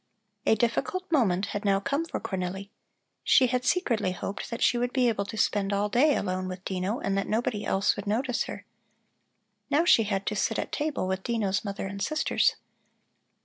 [0.47, 2.71] A difficult moment had now come for Cornelli.
[3.23, 6.65] She had secretly hoped that she would be able to spend all day alone with
[6.65, 8.65] Dino, and that nobody else would notice her.
[9.69, 12.55] Now she had to sit at table with Dino's mother and sisters.